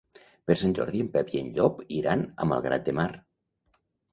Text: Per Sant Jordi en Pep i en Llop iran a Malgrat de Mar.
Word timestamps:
Per 0.51 0.55
Sant 0.61 0.71
Jordi 0.79 1.03
en 1.05 1.11
Pep 1.17 1.29
i 1.35 1.41
en 1.41 1.51
Llop 1.57 1.83
iran 1.99 2.25
a 2.47 2.51
Malgrat 2.53 2.89
de 2.89 2.99
Mar. 3.03 3.07